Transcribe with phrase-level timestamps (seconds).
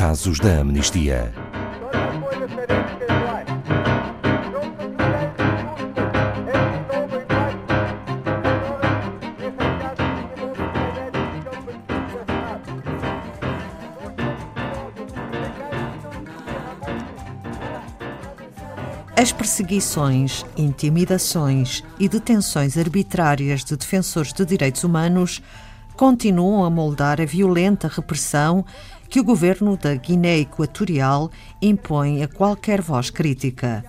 [0.00, 1.30] casos da amnistia.
[19.14, 25.42] As perseguições, intimidações e detenções arbitrárias de defensores de direitos humanos
[25.94, 28.64] continuam a moldar a violenta repressão
[29.10, 33.84] que o governo da Guiné Equatorial impõe a qualquer voz crítica.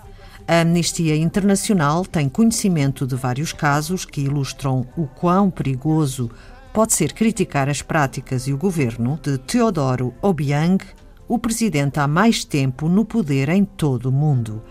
[0.47, 6.31] A Amnistia Internacional tem conhecimento de vários casos que ilustram o quão perigoso
[6.73, 10.83] pode ser criticar as práticas e o governo de Teodoro Obiang,
[11.27, 14.63] o presidente há mais tempo no poder em todo o mundo.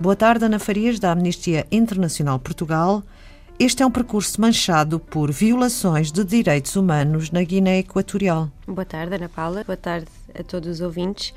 [0.00, 3.04] Boa tarde, Ana Farias, da Amnistia Internacional Portugal.
[3.56, 8.50] Este é um percurso manchado por violações de direitos humanos na Guiné Equatorial.
[8.66, 9.62] Boa tarde, Ana Paula.
[9.62, 11.30] Boa tarde a todos os ouvintes.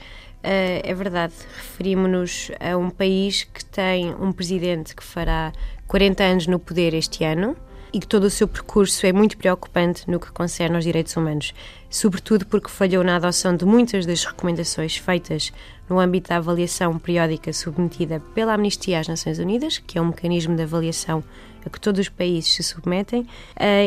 [0.43, 5.53] Uh, é verdade, referimos-nos a um país que tem um presidente que fará
[5.87, 7.55] 40 anos no poder este ano
[7.93, 11.53] e que todo o seu percurso é muito preocupante no que concerne aos direitos humanos,
[11.89, 15.53] sobretudo porque falhou na adoção de muitas das recomendações feitas
[15.87, 20.55] no âmbito da avaliação periódica submetida pela Amnistia às Nações Unidas, que é um mecanismo
[20.55, 21.23] de avaliação
[21.67, 23.27] a que todos os países se submetem, uh,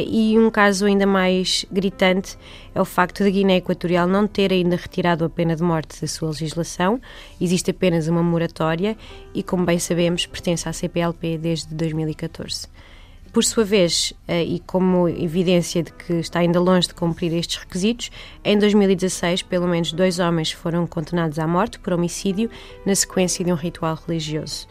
[0.06, 2.38] e um caso ainda mais gritante
[2.74, 6.06] é o facto da Guiné Equatorial não ter ainda retirado a pena de morte da
[6.06, 7.00] sua legislação,
[7.40, 8.96] existe apenas uma moratória
[9.34, 12.68] e, como bem sabemos, pertence à CPLP desde 2014.
[13.32, 17.58] Por sua vez, eh, e como evidência de que está ainda longe de cumprir estes
[17.58, 18.10] requisitos,
[18.44, 22.50] em 2016, pelo menos dois homens foram condenados à morte por homicídio
[22.84, 24.66] na sequência de um ritual religioso.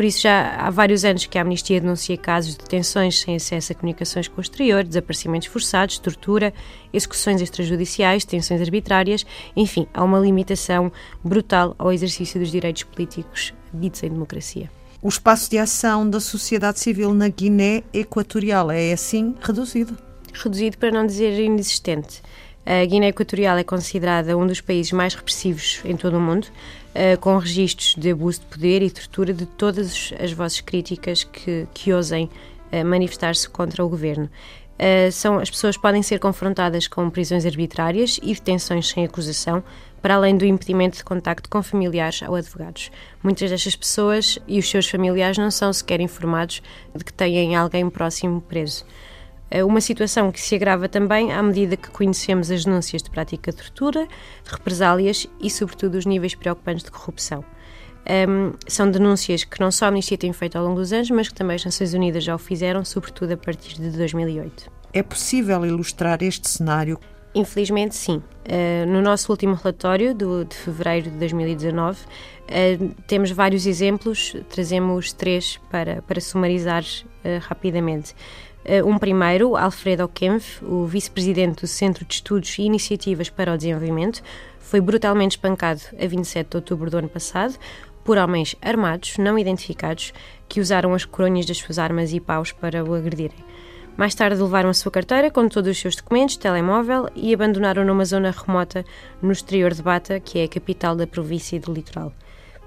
[0.00, 3.72] Por isso, já há vários anos que a Amnistia denuncia casos de detenções sem acesso
[3.72, 6.54] a comunicações com o exterior, desaparecimentos forçados, tortura,
[6.90, 10.90] execuções extrajudiciais, detenções arbitrárias, enfim, há uma limitação
[11.22, 14.70] brutal ao exercício dos direitos políticos ditos em democracia.
[15.02, 19.98] O espaço de ação da sociedade civil na Guiné Equatorial é assim reduzido?
[20.32, 22.22] Reduzido para não dizer inexistente.
[22.64, 26.46] A Guiné Equatorial é considerada um dos países mais repressivos em todo o mundo,
[26.94, 31.66] eh, com registros de abuso de poder e tortura de todas as vozes críticas que,
[31.72, 32.28] que ousem
[32.72, 34.28] eh, manifestar-se contra o governo.
[34.80, 39.62] Uh, são, as pessoas podem ser confrontadas com prisões arbitrárias e detenções sem acusação,
[40.00, 42.90] para além do impedimento de contacto com familiares ou advogados.
[43.22, 46.62] Muitas destas pessoas e os seus familiares não são sequer informados
[46.96, 48.86] de que têm alguém próximo preso.
[49.52, 53.50] Uh, uma situação que se agrava também à medida que conhecemos as denúncias de prática
[53.50, 54.06] de tortura,
[54.44, 57.44] represálias e, sobretudo, os níveis preocupantes de corrupção.
[58.08, 61.28] Um, são denúncias que não só a Amnistia tem feito ao longo dos anos, mas
[61.28, 64.70] que também as Nações Unidas já o fizeram, sobretudo a partir de 2008.
[64.92, 66.98] É possível ilustrar este cenário?
[67.34, 68.16] Infelizmente, sim.
[68.16, 72.04] Uh, no nosso último relatório, do, de fevereiro de 2019, uh,
[72.48, 78.16] ah, temos vários exemplos, trazemos três para, para sumarizar uh, rapidamente.
[78.84, 84.22] Um primeiro, Alfredo Kempf, o vice-presidente do Centro de Estudos e Iniciativas para o Desenvolvimento,
[84.58, 87.58] foi brutalmente espancado a 27 de outubro do ano passado
[88.04, 90.12] por homens armados, não identificados,
[90.48, 93.38] que usaram as coronhas das suas armas e paus para o agredirem.
[93.96, 98.04] Mais tarde levaram a sua carteira com todos os seus documentos, telemóvel e abandonaram numa
[98.04, 98.84] zona remota
[99.20, 102.12] no exterior de Bata, que é a capital da província do litoral.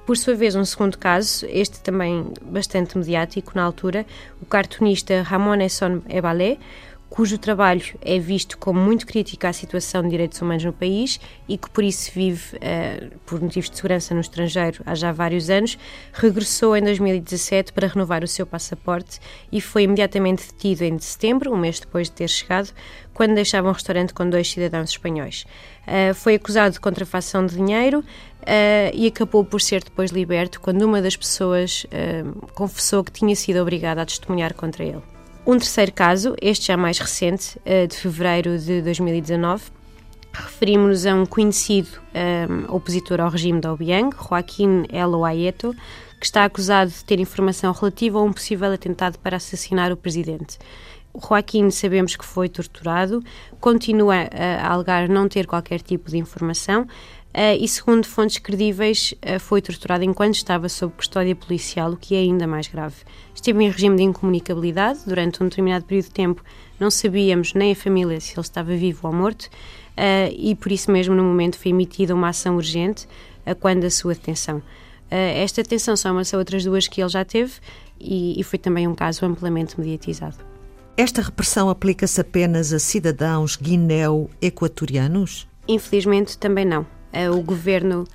[0.05, 4.05] Por sua vez, um segundo caso, este também bastante mediático na altura,
[4.41, 6.57] o cartunista Ramon Esson Ebalé,
[7.13, 11.59] cujo trabalho é visto como muito crítico à situação de direitos humanos no país e
[11.59, 15.77] que por isso vive, uh, por motivos de segurança no estrangeiro há já vários anos,
[16.11, 19.19] regressou em 2017 para renovar o seu passaporte
[19.51, 22.73] e foi imediatamente detido em setembro, um mês depois de ter chegado,
[23.13, 25.45] quando deixava um restaurante com dois cidadãos espanhóis.
[25.83, 30.81] Uh, foi acusado de contrafação de dinheiro uh, e acabou por ser depois liberto quando
[30.81, 31.85] uma das pessoas
[32.55, 35.12] confessou que tinha sido obrigada a testemunhar contra ele.
[35.45, 39.65] Um terceiro caso, este já mais recente, eh, de fevereiro de 2019,
[40.31, 45.75] referimos-nos a um conhecido um, eh, opositor ao regime de Obiang, Joaquim El Oaieto,
[46.17, 50.57] que está acusado de ter informação relativa a um possível atentado para assassinar o presidente.
[51.11, 53.21] O Joaquim sabemos que foi torturado,
[53.59, 56.87] continua a alegar não ter qualquer tipo de informação,
[57.33, 62.13] Uh, e, segundo fontes credíveis, uh, foi torturado enquanto estava sob custódia policial, o que
[62.13, 62.97] é ainda mais grave.
[63.33, 66.43] Esteve em regime de incomunicabilidade durante um determinado período de tempo,
[66.79, 70.91] não sabíamos nem a família se ele estava vivo ou morto, uh, e por isso
[70.91, 73.07] mesmo, no momento, foi emitida uma ação urgente
[73.59, 74.61] quando a sua detenção.
[75.09, 77.55] esta detenção soma-se a outras duas que ele já teve
[77.99, 80.37] e, e foi também um caso amplamente mediatizado.
[80.95, 85.45] Esta repressão aplica-se apenas a cidadãos guineu-equatorianos?
[85.67, 86.85] Infelizmente, também não.
[87.31, 88.05] O governo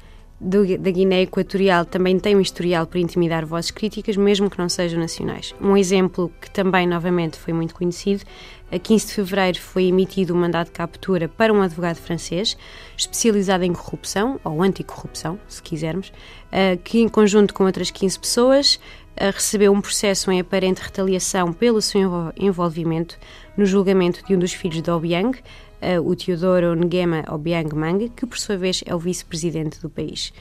[0.40, 4.68] do, da Guiné Equatorial também tem um historial por intimidar vozes críticas, mesmo que não
[4.68, 5.54] sejam nacionais.
[5.60, 8.24] Um exemplo que também, novamente, foi muito conhecido,
[8.70, 12.56] a 15 de fevereiro foi emitido um mandado de captura para um advogado francês,
[12.96, 16.12] especializado em corrupção, ou anticorrupção, se quisermos,
[16.52, 18.78] eh, que, em conjunto com outras 15 pessoas,
[19.16, 23.18] eh, recebeu um processo em aparente retaliação pelo seu envolvimento
[23.56, 25.36] no julgamento de um dos filhos de Obiang,
[26.04, 30.32] o Teodoro Nguema Obiang Mang, que por sua vez é o vice-presidente do país.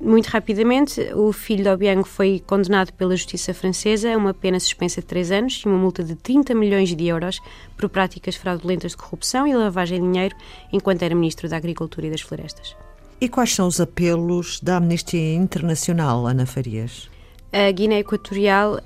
[0.00, 5.00] Muito rapidamente, o filho de Obiang foi condenado pela justiça francesa a uma pena suspensa
[5.00, 7.40] de 3 anos e uma multa de 30 milhões de euros
[7.76, 10.36] por práticas fraudulentas de corrupção e lavagem de dinheiro
[10.72, 12.76] enquanto era ministro da Agricultura e das Florestas.
[13.20, 17.08] E quais são os apelos da Amnistia Internacional, Ana Farias?
[17.52, 18.80] A Guiné Equatorial uh,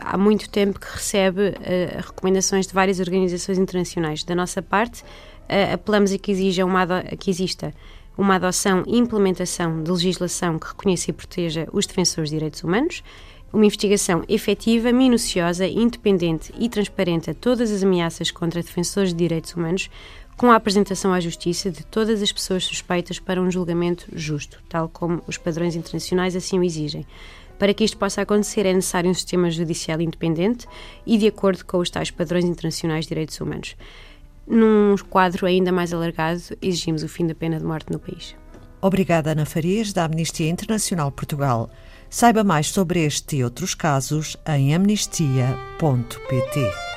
[0.00, 1.54] há muito tempo que recebe uh,
[1.98, 4.24] recomendações de várias organizações internacionais.
[4.24, 5.04] Da nossa parte,
[5.74, 6.86] apelamos a que, exija uma
[7.18, 7.72] que exista
[8.16, 13.02] uma adoção e implementação de legislação que reconheça e proteja os defensores de direitos humanos,
[13.52, 19.54] uma investigação efetiva, minuciosa, independente e transparente a todas as ameaças contra defensores de direitos
[19.54, 19.90] humanos,
[20.36, 24.88] com a apresentação à Justiça de todas as pessoas suspeitas para um julgamento justo, tal
[24.88, 27.06] como os padrões internacionais assim o exigem.
[27.58, 30.66] Para que isto possa acontecer, é necessário um sistema judicial independente
[31.06, 33.74] e de acordo com os tais padrões internacionais de direitos humanos.
[34.46, 38.36] Num quadro ainda mais alargado, exigimos o fim da pena de morte no país.
[38.80, 41.68] Obrigada, Ana Farias, da Amnistia Internacional Portugal.
[42.08, 46.95] Saiba mais sobre este e outros casos em amnistia.pt.